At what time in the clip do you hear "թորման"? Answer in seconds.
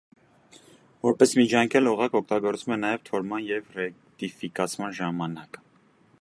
3.11-3.45